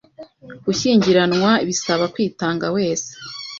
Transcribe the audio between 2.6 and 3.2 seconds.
wese